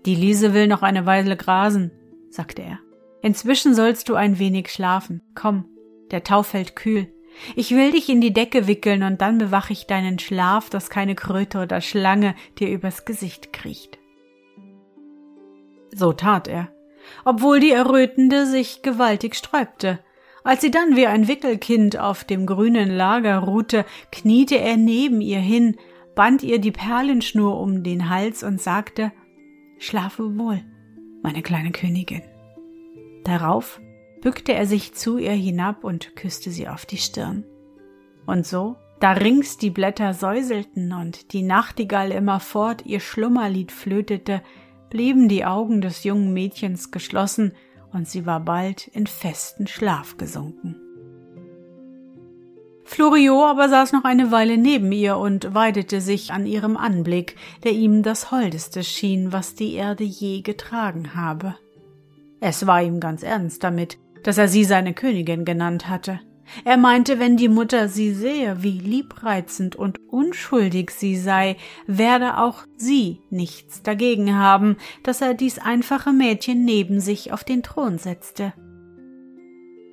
Die 0.06 0.14
Liese 0.14 0.54
will 0.54 0.68
noch 0.68 0.82
eine 0.82 1.04
Weile 1.04 1.36
grasen, 1.36 1.90
sagte 2.30 2.62
er. 2.62 2.78
Inzwischen 3.22 3.74
sollst 3.74 4.08
du 4.08 4.14
ein 4.14 4.38
wenig 4.38 4.70
schlafen. 4.70 5.20
Komm, 5.34 5.64
der 6.12 6.22
Tau 6.22 6.44
fällt 6.44 6.76
kühl. 6.76 7.12
Ich 7.56 7.72
will 7.72 7.90
dich 7.90 8.08
in 8.08 8.20
die 8.20 8.32
Decke 8.32 8.68
wickeln 8.68 9.02
und 9.02 9.20
dann 9.20 9.38
bewache 9.38 9.72
ich 9.72 9.86
deinen 9.86 10.20
Schlaf, 10.20 10.70
dass 10.70 10.90
keine 10.90 11.16
Kröte 11.16 11.58
oder 11.58 11.80
Schlange 11.80 12.36
dir 12.60 12.70
übers 12.70 13.04
Gesicht 13.04 13.52
kriecht. 13.52 13.98
So 15.92 16.12
tat 16.12 16.46
er, 16.46 16.68
obwohl 17.24 17.58
die 17.58 17.72
Errötende 17.72 18.46
sich 18.46 18.82
gewaltig 18.82 19.34
sträubte. 19.34 19.98
Als 20.44 20.60
sie 20.60 20.70
dann 20.70 20.94
wie 20.94 21.08
ein 21.08 21.26
Wickelkind 21.26 21.98
auf 21.98 22.22
dem 22.22 22.46
grünen 22.46 22.90
Lager 22.90 23.38
ruhte, 23.38 23.84
kniete 24.12 24.56
er 24.56 24.76
neben 24.76 25.20
ihr 25.20 25.40
hin, 25.40 25.76
band 26.14 26.44
ihr 26.44 26.60
die 26.60 26.70
Perlenschnur 26.70 27.58
um 27.58 27.82
den 27.82 28.08
Hals 28.08 28.44
und 28.44 28.60
sagte 28.60 29.10
Schlafe 29.78 30.38
wohl, 30.38 30.62
meine 31.22 31.42
kleine 31.42 31.70
Königin. 31.70 32.22
Darauf 33.24 33.80
bückte 34.22 34.54
er 34.54 34.66
sich 34.66 34.94
zu 34.94 35.18
ihr 35.18 35.32
hinab 35.32 35.84
und 35.84 36.16
küsste 36.16 36.50
sie 36.50 36.68
auf 36.68 36.86
die 36.86 36.96
Stirn. 36.96 37.44
Und 38.26 38.46
so, 38.46 38.76
da 39.00 39.12
rings 39.12 39.58
die 39.58 39.70
Blätter 39.70 40.14
säuselten 40.14 40.92
und 40.92 41.32
die 41.32 41.42
Nachtigall 41.42 42.10
immerfort 42.10 42.86
ihr 42.86 43.00
Schlummerlied 43.00 43.70
flötete, 43.70 44.42
blieben 44.88 45.28
die 45.28 45.44
Augen 45.44 45.80
des 45.80 46.04
jungen 46.04 46.32
Mädchens 46.32 46.90
geschlossen 46.90 47.52
und 47.92 48.08
sie 48.08 48.24
war 48.24 48.40
bald 48.40 48.88
in 48.88 49.06
festen 49.06 49.66
Schlaf 49.66 50.16
gesunken. 50.16 50.76
Floriot 52.86 53.44
aber 53.44 53.68
saß 53.68 53.92
noch 53.92 54.04
eine 54.04 54.30
Weile 54.30 54.56
neben 54.56 54.92
ihr 54.92 55.18
und 55.18 55.54
weidete 55.54 56.00
sich 56.00 56.32
an 56.32 56.46
ihrem 56.46 56.76
Anblick, 56.76 57.34
der 57.64 57.72
ihm 57.72 58.04
das 58.04 58.30
Holdeste 58.30 58.84
schien, 58.84 59.32
was 59.32 59.56
die 59.56 59.74
Erde 59.74 60.04
je 60.04 60.40
getragen 60.40 61.16
habe. 61.16 61.56
Es 62.40 62.66
war 62.66 62.80
ihm 62.82 63.00
ganz 63.00 63.24
ernst 63.24 63.64
damit, 63.64 63.98
dass 64.22 64.38
er 64.38 64.46
sie 64.46 64.64
seine 64.64 64.94
Königin 64.94 65.44
genannt 65.44 65.88
hatte. 65.88 66.20
Er 66.64 66.76
meinte, 66.76 67.18
wenn 67.18 67.36
die 67.36 67.48
Mutter 67.48 67.88
sie 67.88 68.14
sehe, 68.14 68.62
wie 68.62 68.78
liebreizend 68.78 69.74
und 69.74 69.98
unschuldig 70.08 70.92
sie 70.92 71.16
sei, 71.16 71.56
werde 71.88 72.38
auch 72.38 72.62
sie 72.76 73.20
nichts 73.30 73.82
dagegen 73.82 74.36
haben, 74.36 74.76
dass 75.02 75.20
er 75.20 75.34
dies 75.34 75.58
einfache 75.58 76.12
Mädchen 76.12 76.64
neben 76.64 77.00
sich 77.00 77.32
auf 77.32 77.42
den 77.42 77.64
Thron 77.64 77.98
setzte 77.98 78.52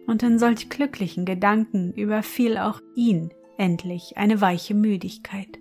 und 0.07 0.23
in 0.23 0.39
solch 0.39 0.69
glücklichen 0.69 1.25
Gedanken 1.25 1.93
überfiel 1.93 2.57
auch 2.57 2.81
ihn 2.95 3.31
endlich 3.57 4.17
eine 4.17 4.41
weiche 4.41 4.73
Müdigkeit. 4.73 5.59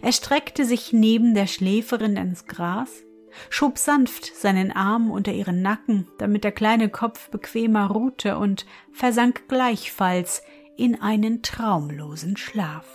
Er 0.00 0.12
streckte 0.12 0.64
sich 0.64 0.92
neben 0.92 1.34
der 1.34 1.46
Schläferin 1.46 2.16
ins 2.16 2.46
Gras, 2.46 3.02
schob 3.50 3.78
sanft 3.78 4.26
seinen 4.36 4.70
Arm 4.70 5.10
unter 5.10 5.32
ihren 5.32 5.62
Nacken, 5.62 6.06
damit 6.18 6.44
der 6.44 6.52
kleine 6.52 6.88
Kopf 6.88 7.30
bequemer 7.30 7.86
ruhte 7.88 8.38
und 8.38 8.66
versank 8.92 9.48
gleichfalls 9.48 10.42
in 10.76 11.00
einen 11.00 11.42
traumlosen 11.42 12.36
Schlaf. 12.36 12.86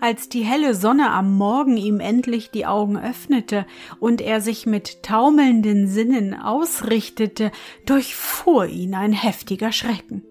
Als 0.00 0.28
die 0.28 0.42
helle 0.42 0.74
Sonne 0.74 1.10
am 1.10 1.36
Morgen 1.36 1.76
ihm 1.76 1.98
endlich 1.98 2.50
die 2.50 2.66
Augen 2.66 2.96
öffnete 2.96 3.66
und 3.98 4.20
er 4.20 4.40
sich 4.40 4.64
mit 4.64 5.02
taumelnden 5.02 5.88
Sinnen 5.88 6.34
ausrichtete, 6.34 7.50
durchfuhr 7.84 8.66
ihn 8.66 8.94
ein 8.94 9.12
heftiger 9.12 9.72
Schrecken. 9.72 10.22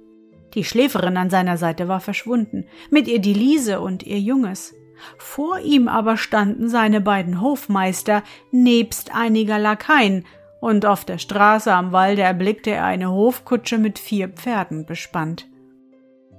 Die 0.53 0.63
Schläferin 0.63 1.17
an 1.17 1.29
seiner 1.29 1.57
Seite 1.57 1.89
war 1.89 1.99
verschwunden, 1.99 2.65
mit 2.89 3.09
ihr 3.09 3.19
die 3.19 3.33
Liese 3.33 3.81
und 3.81 4.03
ihr 4.03 4.19
Junges. 4.19 4.73
Vor 5.17 5.59
ihm 5.59 5.89
aber 5.89 6.15
standen 6.15 6.69
seine 6.69 7.01
beiden 7.01 7.41
Hofmeister 7.41 8.23
nebst 8.51 9.13
einiger 9.13 9.59
Lakaien, 9.59 10.25
und 10.59 10.87
auf 10.87 11.05
der 11.05 11.19
Straße 11.19 11.71
am 11.71 11.91
Walde 11.91 12.23
erblickte 12.23 12.71
er 12.71 12.85
eine 12.85 13.11
Hofkutsche 13.11 13.77
mit 13.77 13.99
vier 13.99 14.29
Pferden 14.29 14.87
bespannt. 14.87 15.45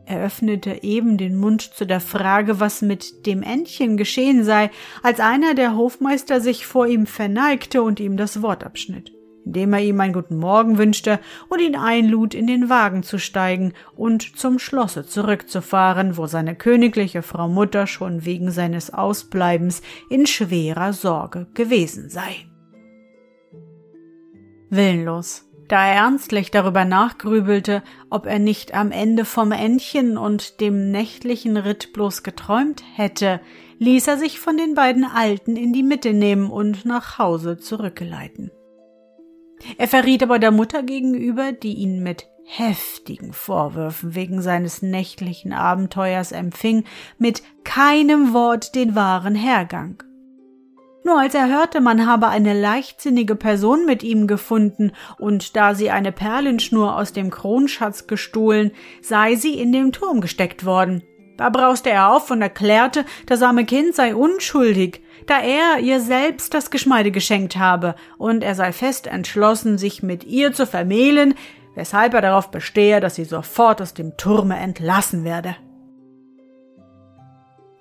Er 0.08 0.24
öffnete 0.24 0.82
eben 0.82 1.18
den 1.18 1.36
Mund 1.36 1.60
zu 1.60 1.84
der 1.84 2.00
Frage, 2.00 2.60
was 2.60 2.80
mit 2.80 3.26
dem 3.26 3.42
Entchen 3.42 3.98
geschehen 3.98 4.42
sei, 4.42 4.70
als 5.02 5.20
einer 5.20 5.52
der 5.52 5.76
Hofmeister 5.76 6.40
sich 6.40 6.64
vor 6.64 6.86
ihm 6.86 7.04
verneigte 7.04 7.82
und 7.82 8.00
ihm 8.00 8.16
das 8.16 8.40
Wort 8.40 8.64
abschnitt, 8.64 9.12
indem 9.44 9.74
er 9.74 9.80
ihm 9.80 10.00
einen 10.00 10.14
guten 10.14 10.38
Morgen 10.38 10.78
wünschte 10.78 11.20
und 11.50 11.60
ihn 11.60 11.76
einlud, 11.76 12.32
in 12.32 12.46
den 12.46 12.70
Wagen 12.70 13.02
zu 13.02 13.18
steigen 13.18 13.74
und 13.96 14.38
zum 14.38 14.58
Schlosse 14.58 15.04
zurückzufahren, 15.04 16.16
wo 16.16 16.26
seine 16.26 16.56
königliche 16.56 17.20
Frau 17.20 17.46
Mutter 17.46 17.86
schon 17.86 18.24
wegen 18.24 18.50
seines 18.50 18.94
Ausbleibens 18.94 19.82
in 20.08 20.26
schwerer 20.26 20.94
Sorge 20.94 21.48
gewesen 21.52 22.08
sei. 22.08 22.46
Willenlos 24.70 25.47
da 25.68 25.86
er 25.86 25.94
ernstlich 25.96 26.50
darüber 26.50 26.84
nachgrübelte, 26.84 27.82
ob 28.10 28.26
er 28.26 28.38
nicht 28.38 28.74
am 28.74 28.90
Ende 28.90 29.24
vom 29.24 29.52
Entchen 29.52 30.16
und 30.16 30.60
dem 30.60 30.90
nächtlichen 30.90 31.56
Ritt 31.56 31.92
bloß 31.92 32.22
geträumt 32.22 32.82
hätte, 32.94 33.40
ließ 33.78 34.08
er 34.08 34.16
sich 34.16 34.40
von 34.40 34.56
den 34.56 34.74
beiden 34.74 35.04
Alten 35.04 35.56
in 35.56 35.72
die 35.72 35.82
Mitte 35.82 36.12
nehmen 36.12 36.50
und 36.50 36.84
nach 36.84 37.18
Hause 37.18 37.58
zurückgeleiten. 37.58 38.50
Er 39.76 39.88
verriet 39.88 40.22
aber 40.22 40.38
der 40.38 40.50
Mutter 40.52 40.82
gegenüber, 40.82 41.52
die 41.52 41.74
ihn 41.74 42.02
mit 42.02 42.26
heftigen 42.44 43.32
Vorwürfen 43.34 44.14
wegen 44.14 44.40
seines 44.40 44.80
nächtlichen 44.80 45.52
Abenteuers 45.52 46.32
empfing, 46.32 46.84
mit 47.18 47.42
keinem 47.64 48.32
Wort 48.32 48.74
den 48.74 48.94
wahren 48.94 49.34
Hergang. 49.34 50.02
Nur 51.08 51.18
als 51.18 51.32
er 51.32 51.48
hörte, 51.48 51.80
man 51.80 52.04
habe 52.04 52.28
eine 52.28 52.52
leichtsinnige 52.52 53.34
Person 53.34 53.86
mit 53.86 54.02
ihm 54.02 54.26
gefunden, 54.26 54.92
und 55.18 55.56
da 55.56 55.74
sie 55.74 55.90
eine 55.90 56.12
Perlenschnur 56.12 56.94
aus 56.98 57.14
dem 57.14 57.30
Kronschatz 57.30 58.06
gestohlen, 58.06 58.72
sei 59.00 59.34
sie 59.34 59.58
in 59.58 59.72
den 59.72 59.90
Turm 59.90 60.20
gesteckt 60.20 60.66
worden. 60.66 61.02
Da 61.38 61.48
brauste 61.48 61.88
er 61.88 62.12
auf 62.12 62.30
und 62.30 62.42
erklärte, 62.42 63.06
das 63.24 63.40
arme 63.40 63.64
Kind 63.64 63.94
sei 63.94 64.14
unschuldig, 64.14 65.00
da 65.26 65.40
er 65.40 65.78
ihr 65.80 66.00
selbst 66.00 66.52
das 66.52 66.70
Geschmeide 66.70 67.10
geschenkt 67.10 67.56
habe, 67.56 67.94
und 68.18 68.44
er 68.44 68.54
sei 68.54 68.74
fest 68.74 69.06
entschlossen, 69.06 69.78
sich 69.78 70.02
mit 70.02 70.24
ihr 70.24 70.52
zu 70.52 70.66
vermählen, 70.66 71.32
weshalb 71.74 72.12
er 72.12 72.20
darauf 72.20 72.50
bestehe, 72.50 73.00
dass 73.00 73.14
sie 73.14 73.24
sofort 73.24 73.80
aus 73.80 73.94
dem 73.94 74.18
Turme 74.18 74.58
entlassen 74.58 75.24
werde. 75.24 75.56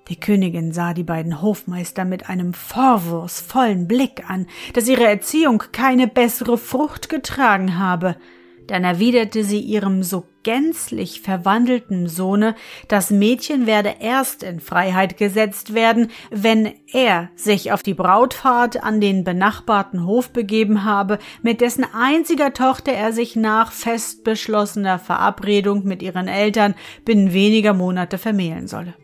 Die 0.08 0.18
Königin 0.18 0.72
sah 0.72 0.94
die 0.94 1.02
beiden 1.02 1.42
Hofmeister 1.42 2.04
mit 2.04 2.30
einem 2.30 2.54
vorwurfsvollen 2.54 3.86
Blick 3.86 4.28
an, 4.28 4.46
dass 4.72 4.88
ihre 4.88 5.04
Erziehung 5.04 5.62
keine 5.72 6.08
bessere 6.08 6.56
Frucht 6.56 7.08
getragen 7.08 7.78
habe. 7.78 8.16
Dann 8.68 8.84
erwiderte 8.84 9.44
sie 9.44 9.60
ihrem 9.60 10.02
so 10.02 10.24
gänzlich 10.42 11.22
verwandelten 11.22 12.06
Sohne, 12.06 12.54
das 12.86 13.10
Mädchen 13.10 13.66
werde 13.66 13.96
erst 14.00 14.42
in 14.42 14.60
Freiheit 14.60 15.16
gesetzt 15.16 15.74
werden, 15.74 16.10
wenn 16.30 16.74
er 16.92 17.30
sich 17.34 17.72
auf 17.72 17.82
die 17.82 17.94
Brautfahrt 17.94 18.82
an 18.82 19.00
den 19.00 19.24
benachbarten 19.24 20.04
Hof 20.04 20.30
begeben 20.30 20.84
habe, 20.84 21.18
mit 21.42 21.62
dessen 21.62 21.86
einziger 21.94 22.52
Tochter 22.52 22.92
er 22.92 23.12
sich 23.12 23.36
nach 23.36 23.72
fest 23.72 24.22
beschlossener 24.22 24.98
Verabredung 24.98 25.84
mit 25.84 26.02
ihren 26.02 26.28
Eltern 26.28 26.74
binnen 27.06 27.32
weniger 27.32 27.72
Monate 27.72 28.18
vermählen 28.18 28.68
solle. 28.68 28.94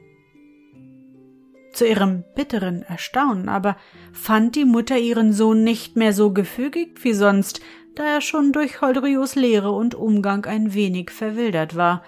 Zu 1.75 1.89
ihrem 1.89 2.23
bitteren 2.37 2.83
Erstaunen 2.83 3.49
aber 3.49 3.77
fand 4.13 4.55
die 4.55 4.65
Mutter 4.65 4.97
ihren 4.97 5.33
Sohn 5.33 5.65
nicht 5.65 5.97
mehr 5.97 6.13
so 6.13 6.33
gefügig 6.33 7.01
wie 7.03 7.15
sonst, 7.15 7.61
da 7.97 8.05
er 8.05 8.21
schon 8.21 8.53
durch 8.53 8.81
Holdrios 8.81 9.35
Lehre 9.35 9.73
und 9.73 9.97
Umgang 9.97 10.47
ein 10.47 10.73
wenig 10.73 11.11
verwildert 11.11 11.75
war. 11.75 12.05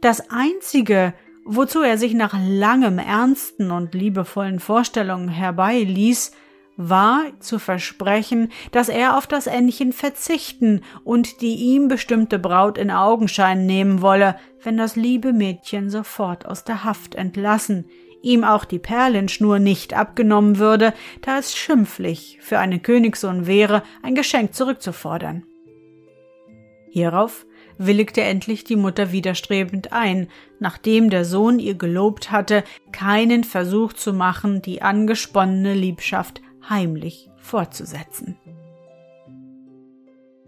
Das 0.00 0.30
einzige, 0.30 1.14
wozu 1.44 1.82
er 1.82 1.98
sich 1.98 2.14
nach 2.14 2.34
langem 2.40 3.00
ernsten 3.00 3.72
und 3.72 3.92
liebevollen 3.92 4.60
Vorstellungen 4.60 5.28
herbeiließ, 5.28 6.30
war 6.76 7.24
zu 7.40 7.58
versprechen, 7.58 8.52
dass 8.70 8.88
er 8.88 9.18
auf 9.18 9.26
das 9.26 9.48
Ännchen 9.48 9.92
verzichten 9.92 10.82
und 11.02 11.40
die 11.40 11.56
ihm 11.56 11.88
bestimmte 11.88 12.38
Braut 12.38 12.78
in 12.78 12.92
Augenschein 12.92 13.66
nehmen 13.66 14.00
wolle, 14.00 14.36
wenn 14.62 14.76
das 14.76 14.94
liebe 14.94 15.32
Mädchen 15.32 15.90
sofort 15.90 16.46
aus 16.46 16.62
der 16.62 16.84
Haft 16.84 17.16
entlassen, 17.16 17.86
ihm 18.22 18.44
auch 18.44 18.64
die 18.64 18.78
Perlenschnur 18.78 19.58
nicht 19.58 19.94
abgenommen 19.94 20.58
würde, 20.58 20.94
da 21.20 21.38
es 21.38 21.54
schimpflich 21.54 22.38
für 22.40 22.58
einen 22.58 22.82
Königssohn 22.82 23.46
wäre, 23.46 23.82
ein 24.02 24.14
Geschenk 24.14 24.54
zurückzufordern. 24.54 25.44
Hierauf 26.90 27.46
willigte 27.78 28.20
endlich 28.22 28.64
die 28.64 28.76
Mutter 28.76 29.12
widerstrebend 29.12 29.92
ein, 29.92 30.28
nachdem 30.60 31.10
der 31.10 31.24
Sohn 31.24 31.58
ihr 31.58 31.74
gelobt 31.74 32.30
hatte, 32.30 32.64
keinen 32.92 33.44
Versuch 33.44 33.92
zu 33.92 34.12
machen, 34.12 34.62
die 34.62 34.82
angesponnene 34.82 35.74
Liebschaft 35.74 36.42
heimlich 36.68 37.28
fortzusetzen. 37.38 38.36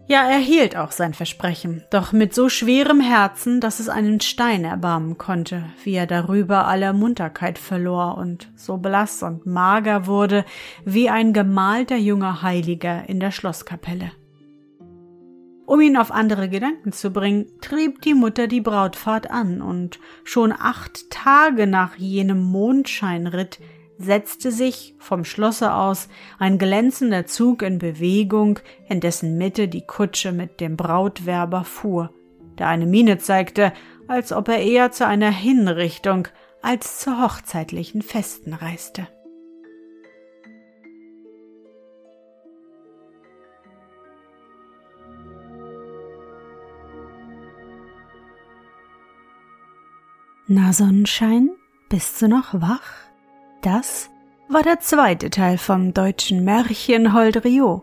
Ja, 0.07 0.29
er 0.29 0.37
hielt 0.37 0.77
auch 0.77 0.91
sein 0.91 1.15
Versprechen, 1.15 1.83
doch 1.89 2.11
mit 2.11 2.35
so 2.35 2.47
schwerem 2.47 2.99
Herzen, 3.01 3.59
dass 3.59 3.79
es 3.79 3.89
einen 3.89 4.21
Stein 4.21 4.63
erbarmen 4.63 5.17
konnte, 5.17 5.63
wie 5.83 5.95
er 5.95 6.05
darüber 6.05 6.67
aller 6.67 6.93
Munterkeit 6.93 7.57
verlor 7.57 8.15
und 8.19 8.51
so 8.55 8.77
blass 8.77 9.23
und 9.23 9.47
mager 9.47 10.05
wurde 10.05 10.45
wie 10.85 11.09
ein 11.09 11.33
gemalter 11.33 11.95
junger 11.95 12.43
Heiliger 12.43 13.09
in 13.09 13.19
der 13.19 13.31
Schlosskapelle. 13.31 14.11
Um 15.65 15.81
ihn 15.81 15.97
auf 15.97 16.11
andere 16.11 16.49
Gedanken 16.49 16.91
zu 16.91 17.09
bringen, 17.09 17.47
trieb 17.59 18.03
die 18.03 18.13
Mutter 18.13 18.45
die 18.45 18.61
Brautfahrt 18.61 19.31
an, 19.31 19.63
und 19.63 19.99
schon 20.23 20.51
acht 20.51 21.09
Tage 21.09 21.65
nach 21.65 21.95
jenem 21.95 22.43
Mondscheinritt 22.43 23.59
setzte 23.97 24.51
sich 24.51 24.95
vom 24.99 25.23
Schlosse 25.25 25.73
aus 25.73 26.09
ein 26.39 26.57
glänzender 26.57 27.25
Zug 27.25 27.61
in 27.61 27.79
Bewegung, 27.79 28.59
in 28.89 28.99
dessen 28.99 29.37
Mitte 29.37 29.67
die 29.67 29.85
Kutsche 29.85 30.31
mit 30.31 30.59
dem 30.59 30.75
Brautwerber 30.75 31.63
fuhr, 31.63 32.13
der 32.57 32.67
eine 32.67 32.85
Miene 32.85 33.17
zeigte, 33.17 33.73
als 34.07 34.31
ob 34.31 34.49
er 34.49 34.59
eher 34.59 34.91
zu 34.91 35.07
einer 35.07 35.31
Hinrichtung 35.31 36.27
als 36.61 36.99
zu 36.99 37.21
hochzeitlichen 37.21 38.01
Festen 38.01 38.53
reiste. 38.53 39.07
Na 50.47 50.73
Sonnenschein, 50.73 51.49
bist 51.89 52.21
du 52.21 52.27
noch 52.27 52.53
wach? 52.53 53.04
Das 53.65 54.11
war 54.47 54.61
der 54.61 54.79
zweite 54.79 55.31
Teil 55.31 55.57
vom 55.57 55.91
deutschen 55.91 56.43
Märchen 56.43 57.15
Holdrio. 57.15 57.81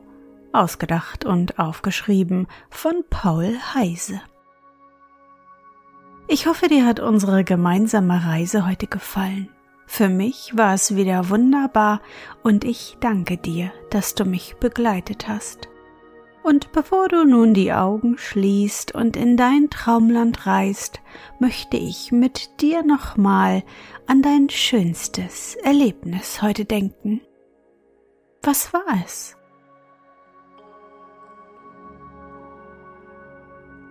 Ausgedacht 0.53 1.25
und 1.25 1.59
aufgeschrieben 1.59 2.47
von 2.71 3.03
Paul 3.11 3.59
Heise. 3.75 4.21
Ich 6.29 6.47
hoffe, 6.47 6.69
dir 6.69 6.87
hat 6.87 7.01
unsere 7.01 7.43
gemeinsame 7.43 8.25
Reise 8.25 8.65
heute 8.65 8.87
gefallen. 8.87 9.49
Für 9.89 10.09
mich 10.09 10.57
war 10.57 10.73
es 10.73 10.95
wieder 10.95 11.31
wunderbar 11.31 12.01
und 12.45 12.63
ich 12.63 12.97
danke 13.01 13.37
dir, 13.37 13.73
dass 13.91 14.15
du 14.15 14.25
mich 14.25 14.55
begleitet 14.61 15.27
hast. 15.27 15.69
Und 16.43 16.73
bevor 16.73 17.09
du 17.09 17.25
nun 17.25 17.55
die 17.55 17.73
Augen 17.73 18.19
schließt 18.19 18.95
und 18.95 19.17
in 19.17 19.37
dein 19.37 19.71
Traumland 19.71 20.47
reist, 20.47 21.01
möchte 21.39 21.77
ich 21.77 22.11
mit 22.11 22.61
dir 22.61 22.83
nochmal 22.83 23.63
an 24.07 24.23
dein 24.23 24.49
schönstes 24.49 25.55
Erlebnis 25.63 26.43
heute 26.43 26.65
denken. 26.65 27.21
Was 28.43 28.73
war 28.73 28.83
es? 29.05 29.37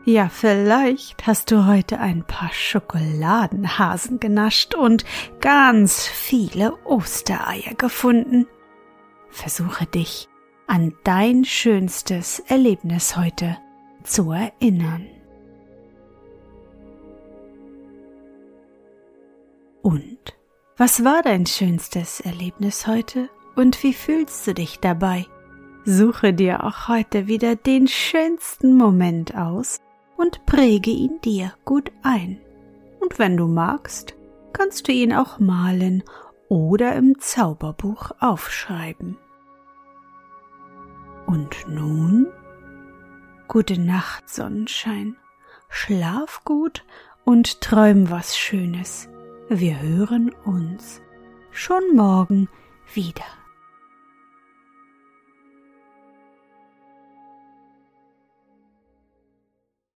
Ja, 0.04 0.30
vielleicht 0.30 1.28
hast 1.28 1.52
du 1.52 1.68
heute 1.68 2.00
ein 2.00 2.26
paar 2.26 2.52
Schokoladenhasen 2.52 4.20
genascht 4.20 4.74
und 4.74 5.06
ganz 5.40 6.06
viele 6.06 6.74
Ostereier 6.86 7.76
gefunden. 7.78 8.48
Versuche 9.30 9.86
dich 9.86 10.28
an 10.72 10.94
dein 11.04 11.44
schönstes 11.44 12.40
Erlebnis 12.40 13.18
heute 13.18 13.58
zu 14.04 14.32
erinnern. 14.32 15.06
Und 19.82 20.18
was 20.78 21.04
war 21.04 21.24
dein 21.24 21.46
schönstes 21.46 22.22
Erlebnis 22.22 22.88
heute 22.88 23.30
und 23.58 23.84
wie 23.84 23.92
fühlst 23.92 24.48
du 24.48 24.54
dich 24.54 24.80
dabei? 24.80 25.26
Suche 25.84 26.32
dir 26.34 26.64
auch 26.64 26.88
heute 26.88 27.28
wieder 27.28 27.58
den 27.58 27.90
schönsten 27.90 28.78
Moment 28.78 29.36
aus 29.36 29.82
und 30.16 30.46
präge 30.46 30.92
ihn 30.92 31.20
dir 31.20 31.54
gut 31.66 31.92
ein. 32.02 32.40
Und 33.02 33.20
wenn 33.20 33.36
du 33.36 33.48
magst, 33.48 34.16
kannst 34.54 34.88
du 34.88 34.94
ihn 34.94 35.12
auch 35.12 35.38
malen 35.38 36.02
oder 36.48 36.96
im 36.96 37.20
Zauberbuch 37.20 38.12
aufschreiben. 38.22 39.18
Und 41.32 41.66
nun? 41.66 42.28
Gute 43.48 43.80
Nacht, 43.80 44.30
Sonnenschein. 44.30 45.16
Schlaf 45.70 46.42
gut 46.44 46.84
und 47.24 47.62
träum 47.62 48.10
was 48.10 48.38
Schönes. 48.38 49.08
Wir 49.48 49.80
hören 49.80 50.36
uns 50.44 51.00
schon 51.52 51.96
morgen 51.96 52.50
wieder. 52.94 53.24